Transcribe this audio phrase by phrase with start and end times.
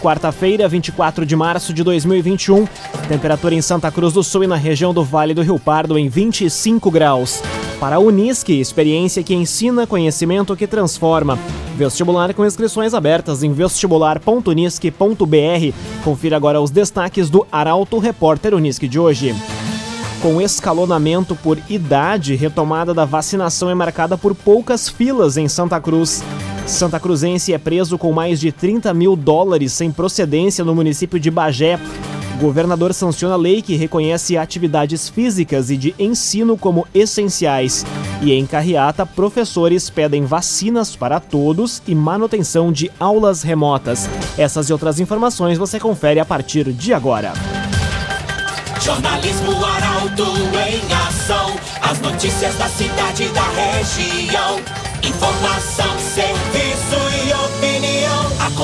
[0.00, 2.68] Quarta-feira, 24 de março de 2021.
[3.08, 6.08] Temperatura em Santa Cruz do Sul e na região do Vale do Rio Pardo em
[6.08, 7.42] 25 graus.
[7.80, 11.36] Para a Unisque, experiência que ensina, conhecimento que transforma.
[11.76, 16.04] Vestibular com inscrições abertas em vestibular.unisque.br.
[16.04, 19.34] Confira agora os destaques do Arauto Repórter Unisque de hoje.
[20.22, 26.22] Com escalonamento por idade, retomada da vacinação é marcada por poucas filas em Santa Cruz.
[26.68, 31.30] Santa Cruzense é preso com mais de 30 mil dólares sem procedência no município de
[31.30, 31.80] Bagé.
[32.38, 37.86] Governador sanciona lei que reconhece atividades físicas e de ensino como essenciais.
[38.20, 44.08] E em Carriata, professores pedem vacinas para todos e manutenção de aulas remotas.
[44.36, 47.32] Essas e outras informações você confere a partir de agora.
[48.80, 50.22] Jornalismo Arauto
[50.68, 51.56] em ação.
[51.82, 54.60] As notícias da cidade e da região.
[55.02, 55.97] Informação.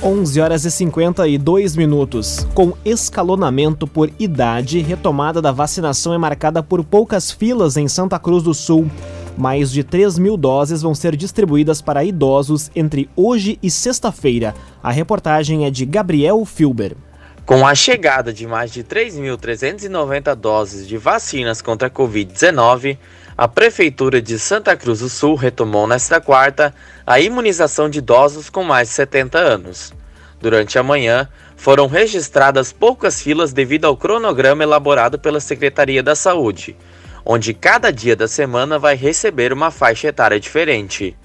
[0.00, 2.46] 11 horas e 52 minutos.
[2.54, 8.44] Com escalonamento por idade, retomada da vacinação é marcada por poucas filas em Santa Cruz
[8.44, 8.88] do Sul.
[9.36, 14.54] Mais de 3 mil doses vão ser distribuídas para idosos entre hoje e sexta-feira.
[14.80, 16.96] A reportagem é de Gabriel Filber.
[17.44, 22.98] Com a chegada de mais de 3.390 doses de vacinas contra a Covid-19,
[23.38, 26.74] a Prefeitura de Santa Cruz do Sul retomou nesta quarta
[27.06, 29.94] a imunização de idosos com mais de 70 anos.
[30.40, 36.76] Durante a manhã, foram registradas poucas filas devido ao cronograma elaborado pela Secretaria da Saúde,
[37.24, 41.16] onde cada dia da semana vai receber uma faixa etária diferente.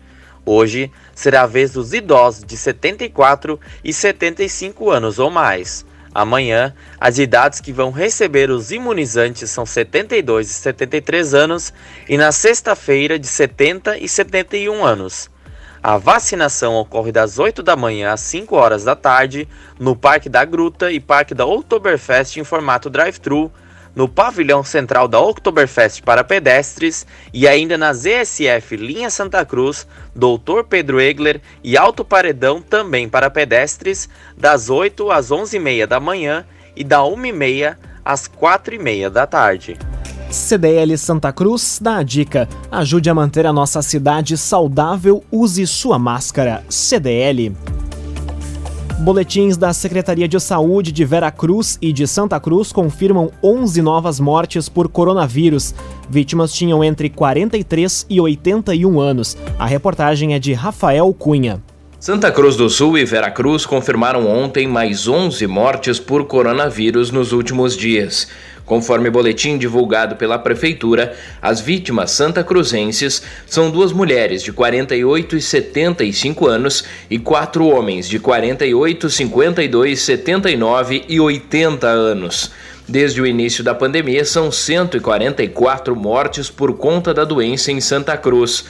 [0.45, 5.83] Hoje será a vez dos idosos de 74 e 75 anos ou mais.
[6.13, 11.73] Amanhã, as idades que vão receber os imunizantes são 72 e 73 anos
[12.07, 15.31] e na sexta-feira de 70 e 71 anos.
[15.81, 20.45] A vacinação ocorre das 8 da manhã às 5 horas da tarde no Parque da
[20.45, 23.51] Gruta e Parque da Oktoberfest em formato drive-thru,
[23.95, 30.63] no pavilhão central da Oktoberfest para pedestres e ainda na ZSF Linha Santa Cruz, Doutor
[30.63, 36.45] Pedro Egler e Alto Paredão também para pedestres, das 8 às 11h30 da manhã
[36.75, 39.77] e da 1h30 às 4h30 da tarde.
[40.29, 45.99] CDL Santa Cruz dá a dica: ajude a manter a nossa cidade saudável, use sua
[45.99, 46.63] máscara.
[46.69, 47.55] CDL.
[49.03, 54.17] Boletins da Secretaria de Saúde de Vera Cruz e de Santa Cruz confirmam 11 novas
[54.17, 55.75] mortes por coronavírus.
[56.09, 59.35] Vítimas tinham entre 43 e 81 anos.
[59.59, 61.61] A reportagem é de Rafael Cunha.
[61.99, 67.33] Santa Cruz do Sul e Vera Cruz confirmaram ontem mais 11 mortes por coronavírus nos
[67.33, 68.29] últimos dias.
[68.65, 75.41] Conforme boletim divulgado pela Prefeitura, as vítimas santa cruzenses são duas mulheres de 48 e
[75.41, 82.51] 75 anos e quatro homens de 48, 52, 79 e 80 anos.
[82.87, 88.65] Desde o início da pandemia, são 144 mortes por conta da doença em Santa Cruz.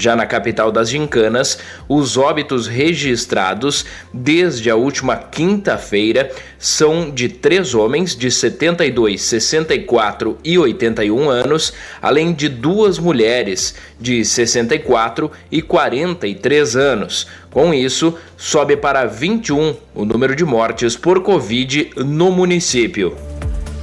[0.00, 7.74] Já na capital das gincanas, os óbitos registrados desde a última quinta-feira são de três
[7.74, 16.76] homens de 72, 64 e 81 anos, além de duas mulheres de 64 e 43
[16.76, 17.26] anos.
[17.50, 23.27] Com isso, sobe para 21 o número de mortes por Covid no município.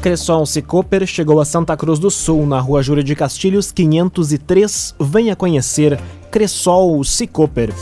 [0.05, 4.93] Cressol Cicoper chegou a Santa Cruz do Sul, na rua Júlio de Castilhos, 503.
[4.99, 5.99] Venha conhecer
[6.29, 7.73] Cressol Cicoper.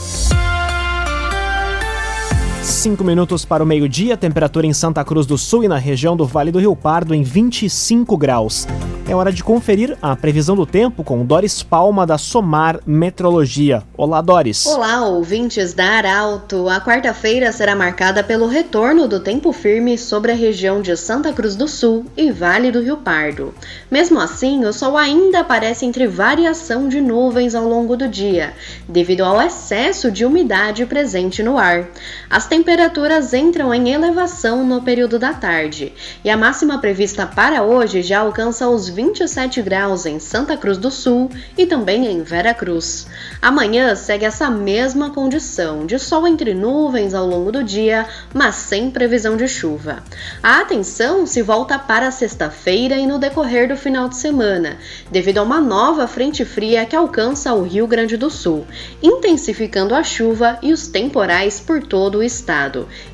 [2.64, 6.24] Cinco minutos para o meio-dia, temperatura em Santa Cruz do Sul e na região do
[6.24, 8.66] Vale do Rio Pardo em 25 graus.
[9.06, 13.82] É hora de conferir a previsão do tempo com Doris Palma da Somar Metrologia.
[13.98, 14.64] Olá, Doris.
[14.64, 16.70] Olá, ouvintes da Arauto.
[16.70, 21.54] A quarta-feira será marcada pelo retorno do tempo firme sobre a região de Santa Cruz
[21.54, 23.54] do Sul e Vale do Rio Pardo.
[23.90, 28.54] Mesmo assim, o sol ainda aparece entre variação de nuvens ao longo do dia,
[28.88, 31.88] devido ao excesso de umidade presente no ar.
[32.30, 35.92] As temperaturas entram em elevação no período da tarde
[36.24, 40.88] e a máxima prevista para hoje já alcança os 27 graus em Santa Cruz do
[40.88, 41.28] Sul
[41.58, 43.08] e também em Vera Cruz.
[43.42, 48.88] Amanhã segue essa mesma condição de sol entre nuvens ao longo do dia, mas sem
[48.88, 50.04] previsão de chuva.
[50.40, 54.78] A atenção se volta para sexta-feira e no decorrer do final de semana,
[55.10, 58.64] devido a uma nova frente fria que alcança o Rio Grande do Sul,
[59.02, 62.43] intensificando a chuva e os temporais por todo o estado.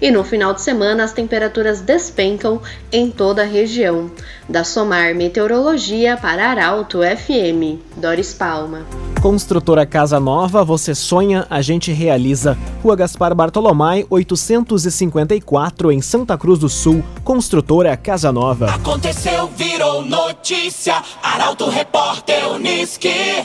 [0.00, 2.60] E no final de semana as temperaturas despencam
[2.92, 4.10] em toda a região.
[4.48, 8.84] Da Somar Meteorologia para Arauto FM, Doris Palma.
[9.20, 12.56] Construtora Casa Nova, você sonha, a gente realiza.
[12.82, 17.04] Rua Gaspar Bartolomai, 854, em Santa Cruz do Sul.
[17.22, 18.66] Construtora Casa Nova.
[18.74, 21.02] Aconteceu, virou notícia.
[21.22, 23.44] Arauto Repórter Uniski.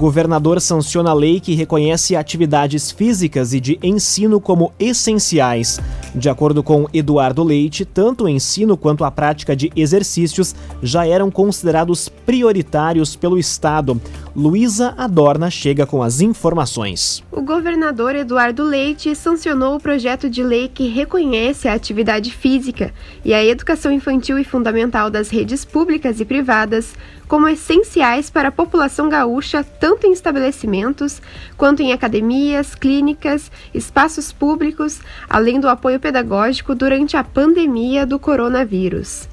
[0.00, 5.78] Governador sanciona a lei que reconhece atividades físicas e de ensino como essenciais.
[6.14, 11.30] De acordo com Eduardo Leite, tanto o ensino quanto a prática de exercícios já eram
[11.30, 14.00] considerados prioritários pelo Estado.
[14.34, 17.22] Luísa Adorna chega com as informações.
[17.30, 23.34] O governador Eduardo Leite sancionou o projeto de lei que reconhece a atividade física e
[23.34, 26.94] a educação infantil e fundamental das redes públicas e privadas
[27.30, 31.22] como essenciais para a população gaúcha, tanto em estabelecimentos
[31.56, 34.98] quanto em academias, clínicas, espaços públicos,
[35.28, 39.28] além do apoio pedagógico durante a pandemia do coronavírus.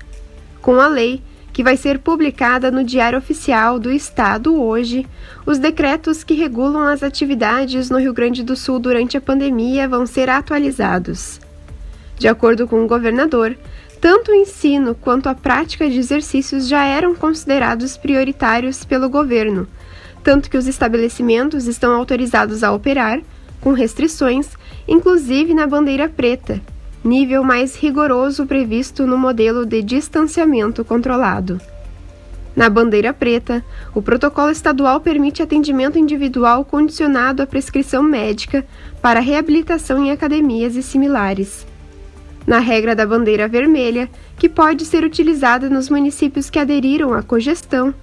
[0.61, 5.07] Com a lei, que vai ser publicada no Diário Oficial do Estado hoje,
[5.43, 10.05] os decretos que regulam as atividades no Rio Grande do Sul durante a pandemia vão
[10.05, 11.39] ser atualizados.
[12.15, 13.57] De acordo com o governador,
[13.99, 19.67] tanto o ensino quanto a prática de exercícios já eram considerados prioritários pelo governo,
[20.23, 23.21] tanto que os estabelecimentos estão autorizados a operar,
[23.59, 24.49] com restrições,
[24.87, 26.61] inclusive na bandeira preta,
[27.03, 31.59] nível mais rigoroso previsto no modelo de distanciamento controlado.
[32.55, 38.65] Na bandeira preta, o protocolo estadual permite atendimento individual condicionado à prescrição médica
[39.01, 41.65] para reabilitação em academias e similares
[42.47, 47.93] na regra da bandeira vermelha, que pode ser utilizada nos municípios que aderiram à cogestão.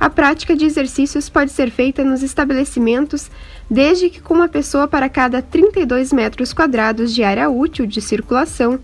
[0.00, 3.30] A prática de exercícios pode ser feita nos estabelecimentos
[3.70, 8.80] desde que com uma pessoa para cada 32 metros quadrados de área útil de circulação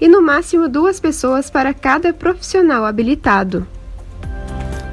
[0.00, 3.66] e no máximo duas pessoas para cada profissional habilitado.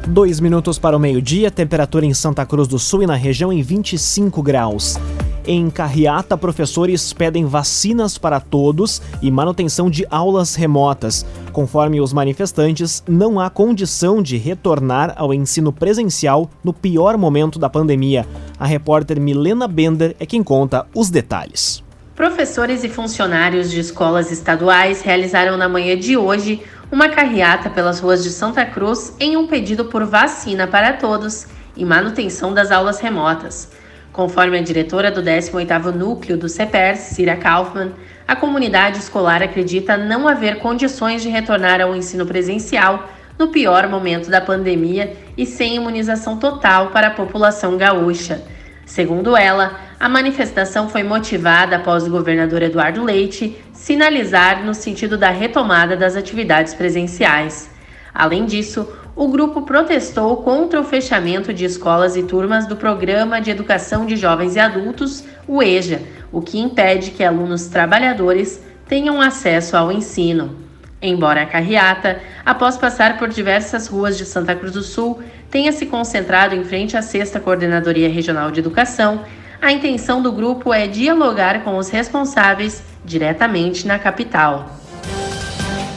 [0.08, 3.62] Dois minutos para o meio-dia, temperatura em Santa Cruz do Sul e na região em
[3.62, 4.98] 25 graus.
[5.46, 11.26] Em Carriata, professores pedem vacinas para todos e manutenção de aulas remotas.
[11.54, 17.70] Conforme os manifestantes, não há condição de retornar ao ensino presencial no pior momento da
[17.70, 18.28] pandemia.
[18.60, 21.84] A repórter Milena Bender é quem conta os detalhes.
[22.16, 28.24] Professores e funcionários de escolas estaduais realizaram na manhã de hoje uma carreata pelas ruas
[28.24, 31.48] de Santa Cruz em um pedido por vacina para todos
[31.78, 33.70] e manutenção das aulas remotas.
[34.12, 37.92] Conforme a diretora do 18º Núcleo do CEPERS, Cira Kaufmann,
[38.28, 43.08] a comunidade escolar acredita não haver condições de retornar ao ensino presencial
[43.38, 48.42] no pior momento da pandemia e sem imunização total para a população gaúcha.
[48.86, 55.30] Segundo ela, a manifestação foi motivada após o governador Eduardo Leite sinalizar no sentido da
[55.30, 57.70] retomada das atividades presenciais.
[58.14, 63.52] Além disso, o grupo protestou contra o fechamento de escolas e turmas do Programa de
[63.52, 66.02] Educação de Jovens e Adultos, o EJA,
[66.32, 70.56] o que impede que alunos trabalhadores tenham acesso ao ensino.
[71.02, 75.20] Embora a carreata, após passar por diversas ruas de Santa Cruz do Sul,
[75.52, 79.26] tenha se concentrado em frente à Sexta Coordenadoria Regional de Educação,
[79.62, 84.79] a intenção do grupo é dialogar com os responsáveis diretamente na capital.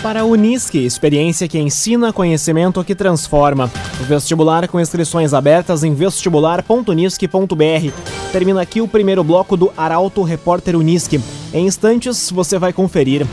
[0.02, 3.70] Para a Unisque, experiência que ensina, conhecimento que transforma.
[4.00, 8.32] O vestibular com inscrições abertas em vestibular.unisque.br.
[8.32, 11.20] Termina aqui o primeiro bloco do Arauto Repórter Unisque.
[11.54, 13.24] Em instantes, você vai conferir.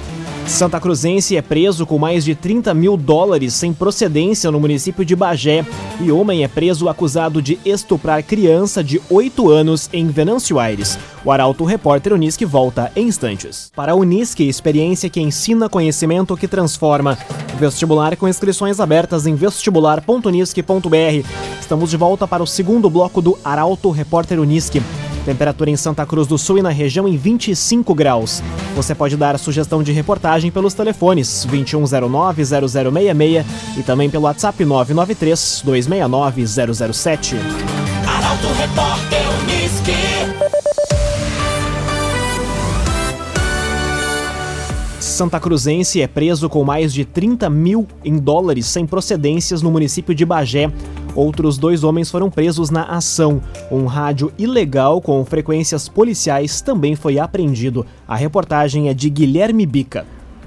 [0.47, 5.15] Santa Cruzense é preso com mais de 30 mil dólares sem procedência no município de
[5.15, 5.65] Bagé.
[6.01, 10.97] E homem é preso acusado de estuprar criança de 8 anos em Venâncio Aires.
[11.23, 13.71] O Arauto Repórter Unisque volta em instantes.
[13.75, 17.17] Para a Unisque, experiência que ensina conhecimento que transforma.
[17.59, 21.27] Vestibular com inscrições abertas em vestibular.unisque.br.
[21.59, 24.81] Estamos de volta para o segundo bloco do Arauto Repórter Unisque.
[25.25, 28.41] Temperatura em Santa Cruz do Sul e na região em 25 graus.
[28.75, 33.45] Você pode dar sugestão de reportagem pelos telefones 2109-0066
[33.77, 37.35] e também pelo WhatsApp 993-269-007.
[38.07, 39.19] Arauto Repórter.
[45.19, 50.15] Santa Cruzense é preso com mais de 30 mil em dólares sem procedências no município
[50.15, 50.71] de Bagé.
[51.19, 53.41] Outros dois homens foram presos na ação.
[53.69, 57.85] Um rádio ilegal com frequências policiais também foi apreendido.
[58.07, 60.05] A reportagem é de Guilherme Bica.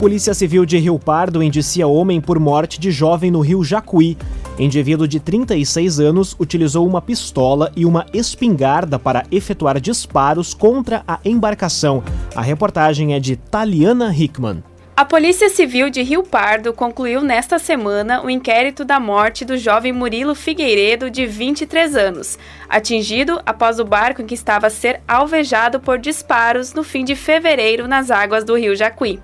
[0.00, 4.16] Polícia Civil de Rio Pardo indicia homem por morte de jovem no Rio Jacuí.
[4.58, 11.18] Indivíduo de 36 anos utilizou uma pistola e uma espingarda para efetuar disparos contra a
[11.22, 12.02] embarcação.
[12.34, 14.64] A reportagem é de Taliana Hickman.
[14.96, 19.92] A Polícia Civil de Rio Pardo concluiu nesta semana o inquérito da morte do jovem
[19.92, 22.38] Murilo Figueiredo, de 23 anos,
[22.70, 27.14] atingido após o barco em que estava a ser alvejado por disparos no fim de
[27.14, 29.20] fevereiro nas águas do Rio Jacuí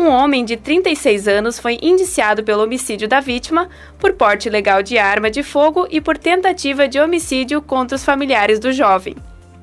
[0.00, 4.96] um homem de 36 anos foi indiciado pelo homicídio da vítima, por porte ilegal de
[4.96, 9.14] arma de fogo e por tentativa de homicídio contra os familiares do jovem.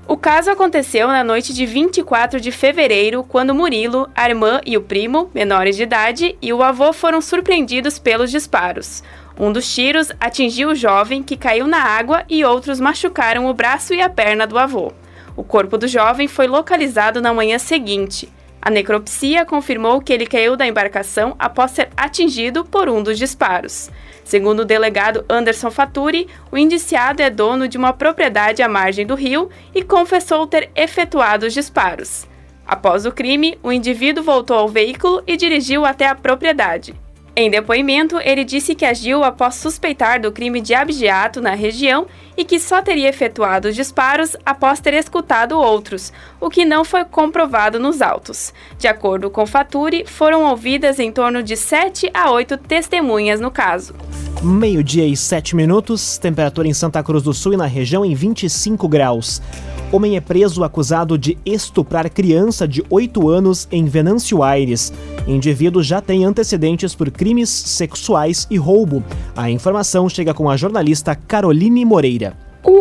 [0.07, 4.81] O caso aconteceu na noite de 24 de fevereiro, quando Murilo, a irmã e o
[4.81, 9.03] primo, menores de idade, e o avô foram surpreendidos pelos disparos.
[9.37, 13.93] Um dos tiros atingiu o jovem, que caiu na água, e outros machucaram o braço
[13.93, 14.93] e a perna do avô.
[15.35, 18.29] O corpo do jovem foi localizado na manhã seguinte.
[18.67, 23.89] A necropsia confirmou que ele caiu da embarcação após ser atingido por um dos disparos.
[24.25, 29.15] Segundo o delegado Anderson Faturi, o indiciado é dono de uma propriedade à margem do
[29.15, 32.27] rio e confessou ter efetuado os disparos.
[32.65, 36.93] Após o crime, o indivíduo voltou ao veículo e dirigiu até a propriedade.
[37.37, 42.05] Em depoimento, ele disse que agiu após suspeitar do crime de abigeato na região
[42.37, 47.03] e que só teria efetuado os disparos após ter escutado outros, o que não foi
[47.03, 48.53] comprovado nos autos.
[48.77, 53.95] De acordo com Faturi, foram ouvidas em torno de 7 a 8 testemunhas no caso.
[54.43, 58.87] Meio-dia e 7 minutos, temperatura em Santa Cruz do Sul e na região em 25
[58.87, 59.41] graus.
[59.89, 64.91] Homem é preso acusado de estuprar criança de 8 anos em Venâncio Aires.
[65.25, 69.01] Indivíduo já tem antecedentes por crimes sexuais e roubo.
[69.33, 72.26] A informação chega com a jornalista Caroline Moreira.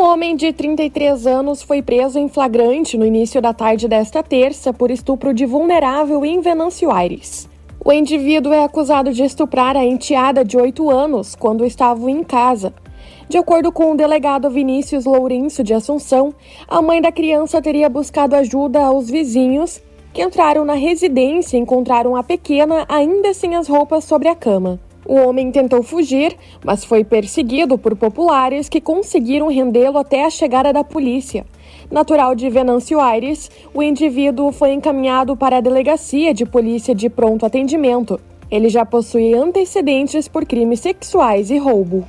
[0.07, 4.89] Homem de 33 anos foi preso em flagrante no início da tarde desta terça por
[4.89, 7.49] estupro de vulnerável em Venâncio Aires.
[7.85, 12.73] O indivíduo é acusado de estuprar a enteada de 8 anos quando estavam em casa.
[13.29, 16.33] De acordo com o delegado Vinícius Lourenço de Assunção,
[16.69, 19.83] a mãe da criança teria buscado ajuda aos vizinhos
[20.13, 24.79] que entraram na residência e encontraram a pequena ainda sem as roupas sobre a cama.
[25.09, 30.73] O homem tentou fugir, mas foi perseguido por populares que conseguiram rendê-lo até a chegada
[30.73, 31.47] da polícia.
[31.89, 37.47] Natural de Venâncio Aires, o indivíduo foi encaminhado para a delegacia de polícia de pronto
[37.47, 38.19] atendimento.
[38.51, 42.05] Ele já possui antecedentes por crimes sexuais e roubo.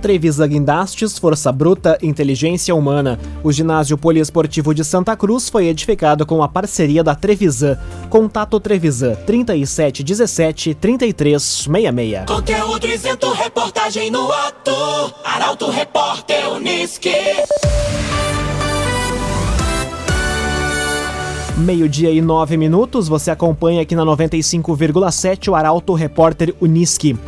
[0.00, 3.18] Trevisan Guindastes, Força Bruta, Inteligência Humana.
[3.44, 7.78] O ginásio poliesportivo de Santa Cruz foi edificado com a parceria da Trevisan.
[8.08, 12.24] Contato Trevisan 3717 3366.
[12.26, 14.70] Conteúdo isento, reportagem no ato.
[15.24, 17.14] Arauto Repórter Uniski.
[21.60, 27.18] Meio-dia e nove minutos, você acompanha aqui na 95,7 o Arauto Repórter Uniski.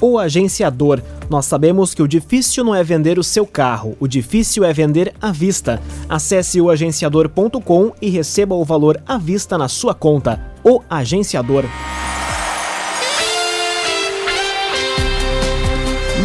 [0.00, 1.02] O agenciador.
[1.28, 5.12] Nós sabemos que o difícil não é vender o seu carro, o difícil é vender
[5.20, 5.80] à vista.
[6.08, 10.40] Acesse o agenciador.com e receba o valor à vista na sua conta.
[10.64, 11.64] O Agenciador.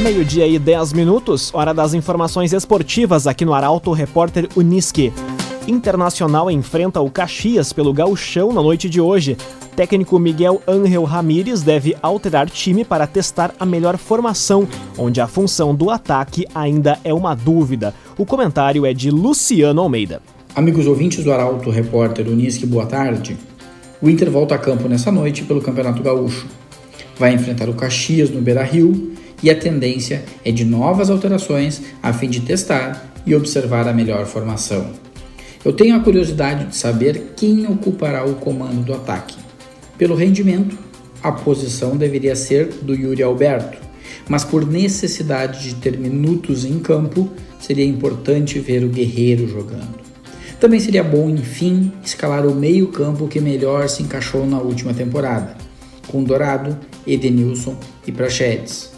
[0.01, 5.12] Meio-dia e 10 minutos, hora das informações esportivas aqui no Arauto Repórter Uniski.
[5.67, 9.35] Internacional enfrenta o Caxias pelo gauchão na noite de hoje.
[9.75, 14.65] Técnico Miguel Ángel Ramírez deve alterar time para testar a melhor formação,
[14.98, 17.94] onde a função do ataque ainda é uma dúvida.
[18.17, 20.22] O comentário é de Luciano Almeida.
[20.55, 23.36] Amigos ouvintes do Arauto Repórter Unisque, boa tarde.
[24.01, 26.48] O Inter volta a campo nessa noite pelo Campeonato Gaúcho.
[27.20, 29.13] Vai enfrentar o Caxias no Beira-Rio
[29.44, 34.25] e a tendência é de novas alterações a fim de testar e observar a melhor
[34.25, 34.88] formação.
[35.65, 39.44] Eu tenho a curiosidade de saber quem ocupará o comando do ataque.
[39.97, 40.77] Pelo rendimento,
[41.23, 43.77] a posição deveria ser do Yuri Alberto,
[44.27, 50.05] mas por necessidade de ter minutos em campo, seria importante ver o Guerreiro jogando.
[50.59, 55.55] Também seria bom, enfim, escalar o meio-campo que melhor se encaixou na última temporada,
[56.07, 58.91] com Dourado, Edenilson e Prachedes.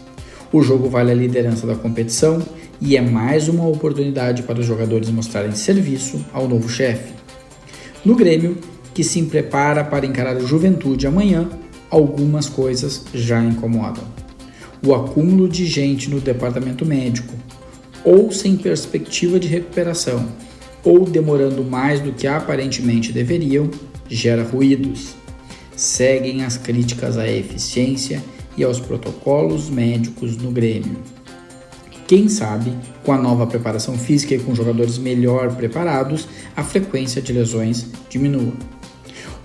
[0.52, 2.42] O jogo vale a liderança da competição
[2.80, 7.12] e é mais uma oportunidade para os jogadores mostrarem serviço ao novo chefe.
[8.04, 8.56] No Grêmio,
[8.98, 11.48] que se prepara para encarar o Juventude amanhã,
[11.88, 14.02] algumas coisas já incomodam.
[14.84, 17.32] O acúmulo de gente no departamento médico,
[18.02, 20.26] ou sem perspectiva de recuperação,
[20.82, 23.70] ou demorando mais do que aparentemente deveriam,
[24.08, 25.14] gera ruídos.
[25.76, 28.20] Seguem as críticas à eficiência
[28.56, 30.96] e aos protocolos médicos no Grêmio.
[32.08, 32.74] Quem sabe,
[33.04, 36.26] com a nova preparação física e com jogadores melhor preparados,
[36.56, 38.54] a frequência de lesões diminua.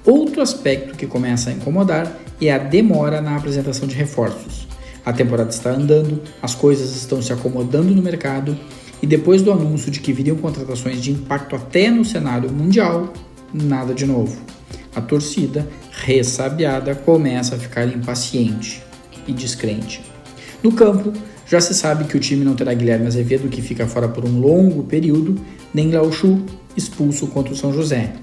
[0.06, 4.68] Outro aspecto que começa a incomodar é a demora na apresentação de reforços.
[5.06, 8.58] A temporada está andando, as coisas estão se acomodando no mercado
[9.02, 13.14] e depois do anúncio de que viriam contratações de impacto até no cenário mundial,
[13.54, 14.42] nada de novo.
[14.96, 18.84] A torcida, ressabiada, começa a ficar impaciente
[19.28, 20.02] e descrente.
[20.62, 21.14] No campo,
[21.46, 24.40] já se sabe que o time não terá Guilherme Azevedo, que fica fora por um
[24.40, 25.40] longo período,
[25.74, 28.14] nem Laochu, expulso contra o São José.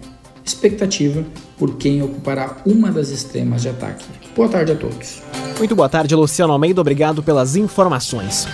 [0.50, 1.24] Expectativa
[1.56, 4.04] por quem ocupará uma das extremas de ataque.
[4.34, 5.22] Boa tarde a todos.
[5.56, 6.80] Muito boa tarde, Luciano Almeida.
[6.80, 8.48] Obrigado pelas informações.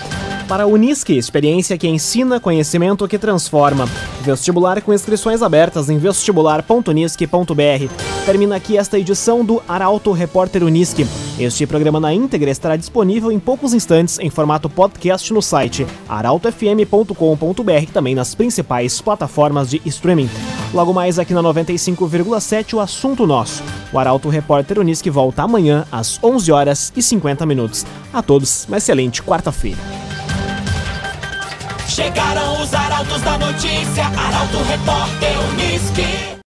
[0.46, 3.88] Para a Unisque, experiência que ensina, conhecimento que transforma.
[4.20, 7.94] Vestibular com inscrições abertas em vestibular.unisque.br.
[8.26, 11.06] Termina aqui esta edição do Arauto Repórter Unisque.
[11.38, 17.82] Este programa na íntegra estará disponível em poucos instantes em formato podcast no site arautofm.com.br
[17.82, 20.30] e também nas principais plataformas de streaming.
[20.72, 23.62] Logo mais aqui na 95,7 o assunto nosso.
[23.92, 27.84] O Arauto Repórter Unisque volta amanhã às 11 horas e 50 minutos.
[28.12, 29.78] A todos, uma excelente quarta-feira.
[31.86, 36.35] Chegaram os arautos da notícia, Arauto Repórter Unisque.